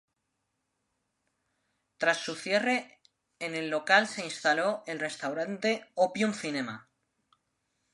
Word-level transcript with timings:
Tras 1.97 2.17
su 2.17 2.33
cierre 2.33 2.99
en 3.37 3.53
el 3.53 3.69
local 3.69 4.07
se 4.07 4.23
instaló 4.25 4.81
el 4.87 4.97
restaurante 4.97 5.85
"Opium 5.93 6.33
Cinema". 6.33 6.89